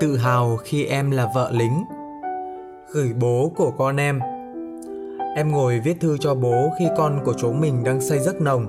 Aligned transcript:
Tự 0.00 0.16
hào 0.16 0.56
khi 0.56 0.84
em 0.84 1.10
là 1.10 1.30
vợ 1.34 1.50
lính, 1.52 1.84
Gửi 2.92 3.12
bố 3.20 3.52
của 3.56 3.70
con 3.70 3.96
em. 3.96 4.20
Em 5.36 5.52
ngồi 5.52 5.80
viết 5.80 6.00
thư 6.00 6.18
cho 6.18 6.34
bố 6.34 6.70
khi 6.78 6.88
con 6.96 7.20
của 7.24 7.34
chúng 7.38 7.60
mình 7.60 7.84
đang 7.84 8.00
say 8.00 8.18
giấc 8.18 8.40
nồng. 8.40 8.66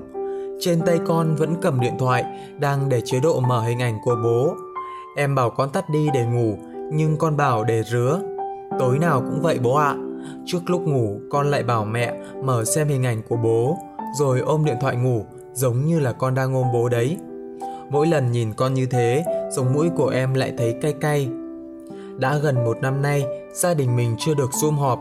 Trên 0.60 0.80
tay 0.80 0.98
con 1.06 1.36
vẫn 1.36 1.54
cầm 1.62 1.80
điện 1.80 1.94
thoại 1.98 2.24
Đang 2.58 2.88
để 2.88 3.00
chế 3.04 3.20
độ 3.20 3.40
mở 3.40 3.60
hình 3.60 3.82
ảnh 3.82 3.98
của 4.04 4.16
bố. 4.24 4.54
Em 5.16 5.34
bảo 5.34 5.50
con 5.50 5.70
tắt 5.70 5.90
đi 5.90 6.08
để 6.14 6.26
ngủ, 6.26 6.58
Nhưng 6.92 7.16
con 7.16 7.36
bảo 7.36 7.64
để 7.64 7.82
rứa. 7.82 8.20
Tối 8.78 8.98
nào 8.98 9.20
cũng 9.20 9.40
vậy 9.42 9.58
bố 9.62 9.74
ạ. 9.74 9.94
Trước 10.46 10.70
lúc 10.70 10.82
ngủ, 10.82 11.20
con 11.30 11.50
lại 11.50 11.62
bảo 11.62 11.84
mẹ 11.84 12.14
mở 12.44 12.64
xem 12.64 12.88
hình 12.88 13.06
ảnh 13.06 13.22
của 13.28 13.36
bố, 13.36 13.78
Rồi 14.18 14.40
ôm 14.40 14.64
điện 14.64 14.76
thoại 14.80 14.96
ngủ, 14.96 15.24
giống 15.52 15.84
như 15.86 15.98
là 16.00 16.12
con 16.12 16.34
đang 16.34 16.54
ôm 16.54 16.66
bố 16.72 16.88
đấy. 16.88 17.16
Mỗi 17.90 18.06
lần 18.06 18.32
nhìn 18.32 18.52
con 18.52 18.74
như 18.74 18.86
thế, 18.86 19.24
sống 19.56 19.72
mũi 19.74 19.90
của 19.96 20.08
em 20.08 20.34
lại 20.34 20.52
thấy 20.58 20.74
cay 20.82 20.92
cay. 20.92 21.28
Đã 22.18 22.38
gần 22.38 22.64
một 22.64 22.78
năm 22.82 23.02
nay, 23.02 23.24
gia 23.52 23.74
đình 23.74 23.96
mình 23.96 24.16
chưa 24.18 24.34
được 24.34 24.50
zoom 24.50 24.72
họp. 24.72 25.00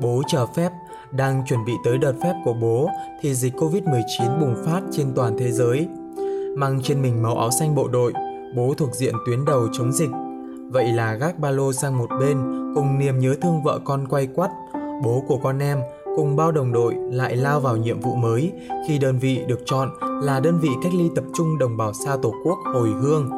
Bố 0.00 0.22
chờ 0.28 0.46
phép, 0.46 0.70
đang 1.10 1.42
chuẩn 1.48 1.64
bị 1.64 1.72
tới 1.84 1.98
đợt 1.98 2.12
phép 2.22 2.34
của 2.44 2.52
bố 2.52 2.88
thì 3.20 3.34
dịch 3.34 3.54
Covid-19 3.54 4.40
bùng 4.40 4.54
phát 4.66 4.80
trên 4.92 5.12
toàn 5.14 5.36
thế 5.38 5.52
giới. 5.52 5.88
Mang 6.56 6.80
trên 6.82 7.02
mình 7.02 7.22
màu 7.22 7.38
áo 7.38 7.50
xanh 7.50 7.74
bộ 7.74 7.88
đội, 7.88 8.12
bố 8.56 8.74
thuộc 8.76 8.94
diện 8.94 9.14
tuyến 9.26 9.44
đầu 9.44 9.68
chống 9.72 9.92
dịch. 9.92 10.10
Vậy 10.70 10.92
là 10.92 11.14
gác 11.14 11.38
ba 11.38 11.50
lô 11.50 11.72
sang 11.72 11.98
một 11.98 12.08
bên, 12.20 12.38
cùng 12.74 12.98
niềm 12.98 13.18
nhớ 13.18 13.34
thương 13.42 13.62
vợ 13.62 13.80
con 13.84 14.08
quay 14.08 14.26
quắt, 14.26 14.50
bố 15.04 15.24
của 15.28 15.38
con 15.42 15.58
em 15.58 15.78
cùng 16.18 16.36
bao 16.36 16.52
đồng 16.52 16.72
đội 16.72 16.94
lại 17.10 17.36
lao 17.36 17.60
vào 17.60 17.76
nhiệm 17.76 18.00
vụ 18.00 18.14
mới 18.14 18.52
khi 18.88 18.98
đơn 18.98 19.18
vị 19.18 19.40
được 19.48 19.60
chọn 19.66 19.90
là 20.22 20.40
đơn 20.40 20.58
vị 20.60 20.68
cách 20.82 20.92
ly 20.94 21.10
tập 21.14 21.24
trung 21.34 21.58
đồng 21.58 21.76
bào 21.76 21.92
xa 21.92 22.16
Tổ 22.22 22.34
quốc 22.44 22.58
hồi 22.74 22.88
hương. 23.00 23.30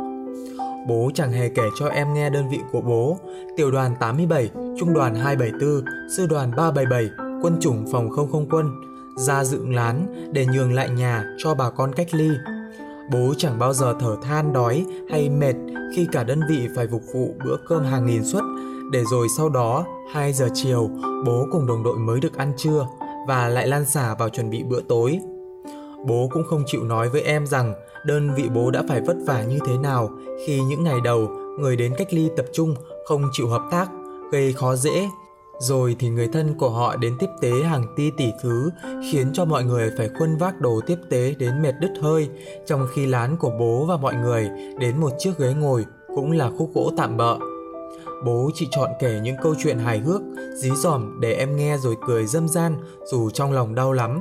Bố 0.89 1.11
chẳng 1.15 1.33
hề 1.33 1.49
kể 1.49 1.63
cho 1.79 1.89
em 1.89 2.15
nghe 2.15 2.31
đơn 2.31 2.49
vị 2.51 2.59
của 2.73 2.81
bố, 2.81 3.19
tiểu 3.57 3.71
đoàn 3.71 3.95
87, 4.01 4.51
trung 4.79 4.95
đoàn 4.95 5.15
274, 5.15 5.85
sư 6.17 6.27
đoàn 6.27 6.51
377, 6.57 7.11
quân 7.43 7.57
chủng 7.61 7.87
phòng 7.93 8.11
không 8.11 8.33
không 8.33 8.47
quân, 8.51 8.71
ra 9.17 9.45
dựng 9.45 9.75
lán 9.75 10.07
để 10.33 10.47
nhường 10.47 10.73
lại 10.73 10.89
nhà 10.91 11.25
cho 11.39 11.55
bà 11.55 11.71
con 11.71 11.93
cách 11.93 12.15
ly. 12.15 12.31
Bố 13.13 13.35
chẳng 13.39 13.59
bao 13.59 13.73
giờ 13.73 13.95
thở 14.01 14.17
than 14.23 14.53
đói 14.53 14.87
hay 15.11 15.31
mệt 15.31 15.55
khi 15.97 16.07
cả 16.13 16.25
đơn 16.25 16.41
vị 16.49 16.69
phải 16.77 16.87
phục 16.87 17.03
vụ 17.15 17.35
bữa 17.45 17.57
cơm 17.69 17.85
hàng 17.85 18.07
nghìn 18.07 18.25
suất 18.25 18.43
để 18.93 19.05
rồi 19.11 19.29
sau 19.37 19.49
đó 19.49 19.85
2 20.13 20.33
giờ 20.33 20.49
chiều 20.55 20.91
bố 21.27 21.47
cùng 21.53 21.67
đồng 21.67 21.83
đội 21.83 21.99
mới 21.99 22.21
được 22.21 22.37
ăn 22.37 22.53
trưa 22.57 22.87
và 23.29 23.49
lại 23.49 23.67
lan 23.67 23.85
xả 23.85 24.15
vào 24.15 24.29
chuẩn 24.29 24.51
bị 24.51 24.63
bữa 24.63 24.81
tối. 24.81 25.19
Bố 26.07 26.29
cũng 26.33 26.45
không 26.51 26.63
chịu 26.67 26.85
nói 26.85 27.09
với 27.09 27.23
em 27.23 27.47
rằng 27.47 27.75
đơn 28.07 28.35
vị 28.35 28.49
bố 28.55 28.71
đã 28.71 28.83
phải 28.89 29.01
vất 29.01 29.17
vả 29.27 29.43
như 29.43 29.59
thế 29.67 29.79
nào 29.79 30.11
khi 30.47 30.61
những 30.61 30.85
ngày 30.85 31.01
đầu 31.05 31.29
người 31.59 31.77
đến 31.77 31.95
cách 31.99 32.09
ly 32.11 32.31
tập 32.37 32.47
trung 32.53 32.75
không 33.05 33.23
chịu 33.33 33.49
hợp 33.49 33.63
tác, 33.71 33.87
gây 34.33 34.53
khó 34.53 34.77
dễ. 34.77 35.09
Rồi 35.61 35.97
thì 35.99 36.09
người 36.09 36.29
thân 36.29 36.55
của 36.59 36.71
họ 36.71 36.97
đến 36.97 37.17
tiếp 37.19 37.27
tế 37.41 37.51
hàng 37.51 37.85
ti 37.97 38.11
tỷ 38.17 38.33
thứ 38.43 38.71
khiến 39.11 39.31
cho 39.33 39.45
mọi 39.45 39.65
người 39.65 39.91
phải 39.99 40.09
khuân 40.19 40.37
vác 40.37 40.61
đồ 40.61 40.81
tiếp 40.87 40.97
tế 41.11 41.35
đến 41.39 41.63
mệt 41.63 41.73
đứt 41.81 41.93
hơi 42.01 42.29
trong 42.67 42.87
khi 42.95 43.07
lán 43.07 43.37
của 43.37 43.51
bố 43.59 43.85
và 43.85 43.97
mọi 43.97 44.15
người 44.15 44.51
đến 44.79 45.01
một 45.01 45.11
chiếc 45.19 45.39
ghế 45.39 45.55
ngồi 45.55 45.87
cũng 46.15 46.33
là 46.33 46.51
khúc 46.59 46.71
gỗ 46.75 46.93
tạm 46.97 47.17
bợ. 47.17 47.39
Bố 48.25 48.51
chỉ 48.55 48.69
chọn 48.71 48.91
kể 49.01 49.21
những 49.23 49.37
câu 49.43 49.55
chuyện 49.63 49.79
hài 49.79 49.99
hước, 49.99 50.21
dí 50.55 50.71
dỏm 50.71 51.21
để 51.21 51.33
em 51.33 51.57
nghe 51.57 51.77
rồi 51.77 51.97
cười 52.07 52.27
dâm 52.27 52.49
gian 52.49 52.77
dù 53.05 53.31
trong 53.31 53.53
lòng 53.53 53.75
đau 53.75 53.93
lắm. 53.93 54.21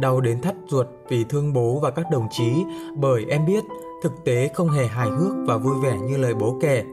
Đau 0.00 0.20
đến 0.20 0.40
thắt 0.40 0.54
ruột 0.68 0.86
vì 1.08 1.24
thương 1.24 1.52
bố 1.52 1.78
và 1.82 1.90
các 1.90 2.06
đồng 2.12 2.28
chí 2.30 2.52
bởi 2.96 3.24
em 3.28 3.46
biết 3.46 3.64
thực 4.02 4.12
tế 4.24 4.50
không 4.54 4.68
hề 4.68 4.86
hài 4.86 5.08
hước 5.08 5.32
và 5.46 5.56
vui 5.56 5.74
vẻ 5.82 5.98
như 5.98 6.16
lời 6.16 6.34
bố 6.34 6.58
kể, 6.60 6.84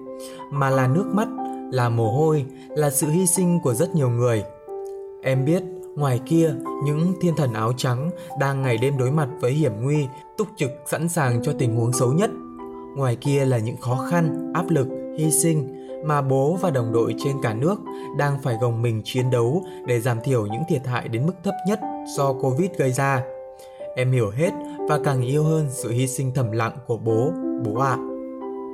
mà 0.51 0.69
là 0.69 0.87
nước 0.87 1.05
mắt, 1.13 1.27
là 1.71 1.89
mồ 1.89 2.11
hôi, 2.11 2.45
là 2.69 2.89
sự 2.89 3.09
hy 3.09 3.27
sinh 3.27 3.59
của 3.59 3.73
rất 3.73 3.95
nhiều 3.95 4.09
người. 4.09 4.43
Em 5.23 5.45
biết 5.45 5.63
ngoài 5.95 6.19
kia 6.25 6.53
những 6.83 7.13
thiên 7.21 7.35
thần 7.35 7.53
áo 7.53 7.73
trắng 7.77 8.09
đang 8.39 8.61
ngày 8.61 8.77
đêm 8.77 8.97
đối 8.97 9.11
mặt 9.11 9.29
với 9.39 9.51
hiểm 9.51 9.71
nguy, 9.81 10.07
túc 10.37 10.47
trực 10.57 10.71
sẵn 10.85 11.09
sàng 11.09 11.43
cho 11.43 11.53
tình 11.59 11.75
huống 11.75 11.93
xấu 11.93 12.13
nhất. 12.13 12.29
Ngoài 12.95 13.15
kia 13.15 13.45
là 13.45 13.57
những 13.57 13.77
khó 13.77 14.07
khăn, 14.11 14.51
áp 14.53 14.69
lực, 14.69 14.87
hy 15.17 15.31
sinh 15.31 15.75
mà 16.05 16.21
bố 16.21 16.57
và 16.61 16.69
đồng 16.69 16.93
đội 16.93 17.15
trên 17.17 17.41
cả 17.41 17.53
nước 17.53 17.75
đang 18.17 18.41
phải 18.41 18.57
gồng 18.61 18.81
mình 18.81 19.01
chiến 19.05 19.29
đấu 19.31 19.63
để 19.85 19.99
giảm 19.99 20.21
thiểu 20.21 20.45
những 20.45 20.61
thiệt 20.69 20.85
hại 20.85 21.07
đến 21.07 21.25
mức 21.25 21.33
thấp 21.43 21.53
nhất 21.67 21.79
do 22.17 22.33
Covid 22.33 22.71
gây 22.77 22.91
ra. 22.91 23.23
Em 23.95 24.11
hiểu 24.11 24.29
hết 24.29 24.51
và 24.89 24.99
càng 25.03 25.21
yêu 25.21 25.43
hơn 25.43 25.67
sự 25.69 25.91
hy 25.91 26.07
sinh 26.07 26.31
thầm 26.35 26.51
lặng 26.51 26.77
của 26.87 26.97
bố, 26.97 27.31
bố 27.65 27.79
ạ. 27.79 27.89
À. 27.89 27.97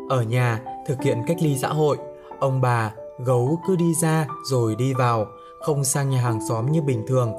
Ở 0.09 0.21
nhà 0.21 0.61
thực 0.87 1.01
hiện 1.01 1.17
cách 1.27 1.37
ly 1.41 1.57
xã 1.57 1.67
hội, 1.67 1.97
ông 2.41 2.61
bà, 2.61 2.91
gấu 3.25 3.59
cứ 3.67 3.75
đi 3.75 3.93
ra 3.93 4.27
rồi 4.43 4.75
đi 4.75 4.93
vào, 4.93 5.25
không 5.61 5.83
sang 5.83 6.09
nhà 6.09 6.21
hàng 6.21 6.39
xóm 6.49 6.71
như 6.71 6.81
bình 6.81 7.03
thường, 7.07 7.33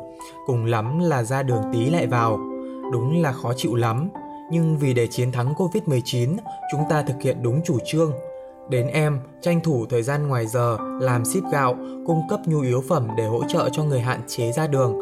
cùng 0.46 0.64
lắm 0.64 0.98
là 0.98 1.22
ra 1.22 1.42
đường 1.42 1.62
tí 1.72 1.90
lại 1.90 2.06
vào. 2.06 2.38
Đúng 2.92 3.22
là 3.22 3.32
khó 3.32 3.52
chịu 3.56 3.74
lắm, 3.74 4.08
nhưng 4.50 4.78
vì 4.78 4.94
để 4.94 5.06
chiến 5.06 5.32
thắng 5.32 5.54
Covid-19, 5.54 6.36
chúng 6.72 6.80
ta 6.90 7.02
thực 7.02 7.22
hiện 7.22 7.42
đúng 7.42 7.60
chủ 7.64 7.78
trương, 7.86 8.12
Đến 8.68 8.86
em 8.86 9.20
tranh 9.40 9.60
thủ 9.60 9.86
thời 9.90 10.02
gian 10.02 10.28
ngoài 10.28 10.46
giờ 10.46 10.78
làm 11.00 11.24
ship 11.24 11.44
gạo, 11.52 11.76
cung 12.06 12.22
cấp 12.28 12.40
nhu 12.46 12.60
yếu 12.60 12.80
phẩm 12.88 13.08
để 13.16 13.26
hỗ 13.26 13.44
trợ 13.48 13.68
cho 13.72 13.84
người 13.84 14.00
hạn 14.00 14.20
chế 14.26 14.52
ra 14.52 14.66
đường. 14.66 14.98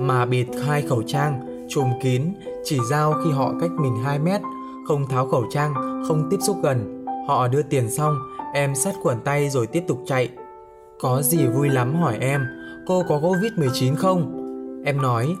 Mà 0.00 0.26
bịt 0.26 0.46
hai 0.66 0.82
khẩu 0.82 1.02
trang, 1.02 1.66
trùm 1.68 1.88
kín, 2.02 2.34
chỉ 2.64 2.78
giao 2.90 3.14
khi 3.24 3.30
họ 3.30 3.52
cách 3.60 3.70
mình 3.70 3.96
2 4.04 4.18
mét, 4.18 4.40
không 4.88 5.06
tháo 5.06 5.26
khẩu 5.26 5.44
trang, 5.50 5.74
không 6.08 6.28
tiếp 6.30 6.36
xúc 6.40 6.56
gần. 6.62 7.06
Họ 7.28 7.48
đưa 7.48 7.62
tiền 7.62 7.90
xong, 7.90 8.18
em 8.54 8.74
sát 8.74 8.94
khuẩn 9.02 9.20
tay 9.20 9.50
rồi 9.50 9.66
tiếp 9.66 9.84
tục 9.88 9.98
chạy. 10.06 10.28
Có 11.00 11.22
gì 11.22 11.46
vui 11.46 11.68
lắm 11.68 11.94
hỏi 11.94 12.18
em, 12.20 12.46
cô 12.86 13.02
có 13.08 13.18
Covid-19 13.18 13.96
không? 13.96 14.40
Em 14.84 15.02
nói, 15.02 15.36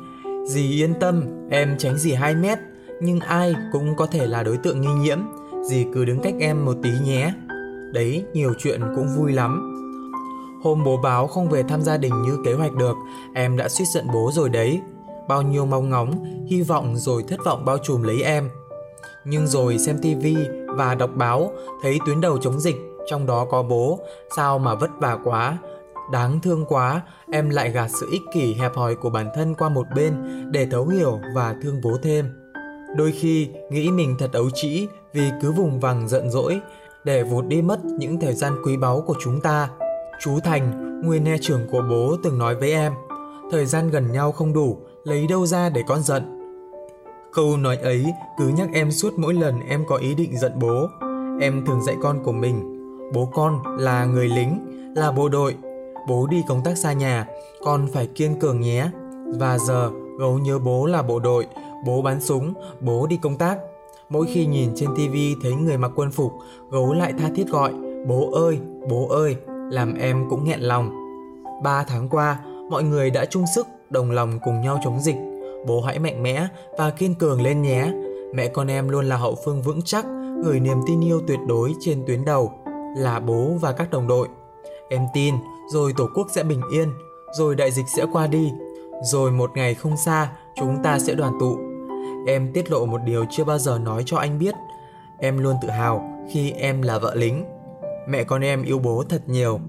dì 0.46 0.82
yên 0.82 0.94
tâm, 1.00 1.24
em 1.50 1.76
tránh 1.78 1.98
dì 1.98 2.12
2 2.12 2.34
mét, 2.34 2.58
nhưng 3.00 3.20
ai 3.20 3.54
cũng 3.72 3.96
có 3.96 4.06
thể 4.06 4.26
là 4.26 4.42
đối 4.42 4.56
tượng 4.56 4.80
nghi 4.80 4.94
nhiễm, 5.00 5.18
dì 5.68 5.86
cứ 5.94 6.04
đứng 6.04 6.20
cách 6.20 6.34
em 6.40 6.64
một 6.64 6.74
tí 6.82 6.90
nhé. 7.04 7.32
Đấy, 7.92 8.24
nhiều 8.32 8.52
chuyện 8.58 8.80
cũng 8.96 9.08
vui 9.16 9.32
lắm. 9.32 9.70
Hôm 10.62 10.84
bố 10.84 10.96
báo 10.96 11.26
không 11.26 11.48
về 11.48 11.62
thăm 11.62 11.82
gia 11.82 11.96
đình 11.96 12.22
như 12.22 12.38
kế 12.44 12.52
hoạch 12.52 12.72
được, 12.72 12.94
em 13.34 13.56
đã 13.56 13.68
suýt 13.68 13.84
giận 13.94 14.06
bố 14.12 14.30
rồi 14.32 14.48
đấy. 14.48 14.80
Bao 15.28 15.42
nhiêu 15.42 15.66
mong 15.66 15.90
ngóng, 15.90 16.24
hy 16.46 16.62
vọng 16.62 16.96
rồi 16.96 17.24
thất 17.28 17.40
vọng 17.44 17.64
bao 17.64 17.78
trùm 17.78 18.02
lấy 18.02 18.22
em. 18.22 18.50
Nhưng 19.24 19.46
rồi 19.46 19.78
xem 19.78 19.98
tivi 20.02 20.36
và 20.66 20.94
đọc 20.94 21.10
báo, 21.14 21.52
thấy 21.82 21.98
tuyến 22.06 22.20
đầu 22.20 22.38
chống 22.38 22.60
dịch, 22.60 22.76
trong 23.06 23.26
đó 23.26 23.46
có 23.50 23.62
bố, 23.62 23.98
sao 24.36 24.58
mà 24.58 24.74
vất 24.74 24.90
vả 24.98 25.18
quá, 25.24 25.58
đáng 26.12 26.40
thương 26.40 26.64
quá, 26.68 27.02
em 27.32 27.50
lại 27.50 27.70
gạt 27.70 27.88
sự 28.00 28.08
ích 28.10 28.22
kỷ 28.34 28.54
hẹp 28.54 28.74
hòi 28.74 28.94
của 28.94 29.10
bản 29.10 29.30
thân 29.34 29.54
qua 29.54 29.68
một 29.68 29.86
bên 29.94 30.14
để 30.50 30.66
thấu 30.70 30.86
hiểu 30.86 31.20
và 31.34 31.54
thương 31.62 31.80
bố 31.82 31.90
thêm. 32.02 32.28
Đôi 32.96 33.12
khi 33.12 33.48
nghĩ 33.70 33.90
mình 33.90 34.16
thật 34.18 34.32
ấu 34.32 34.50
trĩ 34.50 34.88
vì 35.12 35.30
cứ 35.42 35.52
vùng 35.52 35.80
vằng 35.80 36.08
giận 36.08 36.30
dỗi, 36.30 36.60
để 37.04 37.22
vụt 37.22 37.44
đi 37.46 37.62
mất 37.62 37.84
những 37.84 38.20
thời 38.20 38.34
gian 38.34 38.56
quý 38.64 38.76
báu 38.76 39.00
của 39.06 39.14
chúng 39.20 39.40
ta. 39.40 39.68
Chú 40.20 40.40
Thành, 40.44 41.00
nguyên 41.04 41.24
nghe 41.24 41.36
trưởng 41.40 41.66
của 41.70 41.82
bố 41.90 42.16
từng 42.24 42.38
nói 42.38 42.54
với 42.54 42.72
em, 42.72 42.92
thời 43.50 43.66
gian 43.66 43.90
gần 43.90 44.12
nhau 44.12 44.32
không 44.32 44.52
đủ, 44.52 44.78
lấy 45.04 45.26
đâu 45.26 45.46
ra 45.46 45.68
để 45.68 45.82
con 45.88 46.02
giận. 46.02 46.40
Câu 47.32 47.56
nói 47.56 47.76
ấy 47.76 48.06
cứ 48.38 48.48
nhắc 48.48 48.68
em 48.72 48.90
suốt 48.90 49.12
mỗi 49.16 49.34
lần 49.34 49.60
em 49.68 49.84
có 49.88 49.96
ý 49.96 50.14
định 50.14 50.38
giận 50.38 50.52
bố. 50.60 50.88
Em 51.40 51.66
thường 51.66 51.82
dạy 51.82 51.96
con 52.02 52.24
của 52.24 52.32
mình, 52.32 52.73
bố 53.12 53.28
con 53.34 53.62
là 53.78 54.04
người 54.04 54.28
lính, 54.28 54.58
là 54.96 55.12
bộ 55.12 55.28
đội. 55.28 55.54
Bố 56.08 56.26
đi 56.26 56.42
công 56.48 56.62
tác 56.64 56.78
xa 56.78 56.92
nhà, 56.92 57.26
con 57.64 57.86
phải 57.92 58.06
kiên 58.06 58.38
cường 58.40 58.60
nhé. 58.60 58.90
Và 59.38 59.58
giờ, 59.58 59.90
gấu 60.18 60.38
nhớ 60.38 60.58
bố 60.58 60.86
là 60.86 61.02
bộ 61.02 61.18
đội, 61.18 61.46
bố 61.86 62.02
bắn 62.02 62.20
súng, 62.20 62.54
bố 62.80 63.06
đi 63.06 63.18
công 63.22 63.36
tác 63.36 63.58
Mỗi 64.08 64.26
khi 64.26 64.46
nhìn 64.46 64.70
trên 64.76 64.90
tivi 64.96 65.34
thấy 65.42 65.54
người 65.54 65.78
mặc 65.78 65.90
quân 65.96 66.10
phục, 66.10 66.32
gấu 66.70 66.92
lại 66.92 67.12
tha 67.18 67.30
thiết 67.34 67.48
gọi, 67.48 67.72
bố 68.06 68.30
ơi, 68.32 68.58
bố 68.88 69.08
ơi, 69.08 69.36
làm 69.70 69.94
em 69.94 70.26
cũng 70.30 70.44
nghẹn 70.44 70.60
lòng. 70.60 70.90
Ba 71.62 71.84
tháng 71.84 72.08
qua, 72.08 72.38
mọi 72.70 72.82
người 72.82 73.10
đã 73.10 73.24
chung 73.24 73.44
sức, 73.54 73.66
đồng 73.90 74.10
lòng 74.10 74.38
cùng 74.44 74.60
nhau 74.60 74.78
chống 74.84 75.00
dịch. 75.00 75.16
Bố 75.66 75.80
hãy 75.80 75.98
mạnh 75.98 76.22
mẽ 76.22 76.46
và 76.78 76.90
kiên 76.90 77.14
cường 77.14 77.42
lên 77.42 77.62
nhé. 77.62 77.92
Mẹ 78.34 78.48
con 78.48 78.70
em 78.70 78.88
luôn 78.88 79.04
là 79.04 79.16
hậu 79.16 79.36
phương 79.44 79.62
vững 79.62 79.82
chắc, 79.82 80.06
gửi 80.44 80.60
niềm 80.60 80.78
tin 80.86 81.00
yêu 81.00 81.20
tuyệt 81.28 81.38
đối 81.48 81.74
trên 81.80 82.04
tuyến 82.06 82.24
đầu, 82.24 82.52
là 82.96 83.20
bố 83.20 83.50
và 83.60 83.72
các 83.72 83.90
đồng 83.90 84.06
đội. 84.06 84.28
Em 84.90 85.06
tin, 85.14 85.34
rồi 85.72 85.92
Tổ 85.96 86.08
quốc 86.14 86.26
sẽ 86.34 86.42
bình 86.42 86.60
yên, 86.72 86.88
rồi 87.38 87.54
đại 87.54 87.70
dịch 87.70 87.86
sẽ 87.96 88.04
qua 88.12 88.26
đi, 88.26 88.52
rồi 89.02 89.30
một 89.30 89.50
ngày 89.54 89.74
không 89.74 89.96
xa, 89.96 90.32
chúng 90.56 90.82
ta 90.82 90.98
sẽ 90.98 91.14
đoàn 91.14 91.32
tụ 91.40 91.58
Em 92.26 92.52
tiết 92.52 92.70
lộ 92.70 92.86
một 92.86 93.00
điều 93.04 93.24
chưa 93.30 93.44
bao 93.44 93.58
giờ 93.58 93.78
nói 93.78 94.02
cho 94.06 94.16
anh 94.16 94.38
biết. 94.38 94.54
Em 95.18 95.38
luôn 95.38 95.56
tự 95.62 95.70
hào 95.70 96.24
khi 96.32 96.50
em 96.50 96.82
là 96.82 96.98
vợ 96.98 97.14
lính. 97.14 97.44
Mẹ 98.08 98.24
con 98.24 98.44
em 98.44 98.62
yêu 98.62 98.78
bố 98.78 99.04
thật 99.08 99.22
nhiều 99.26 99.60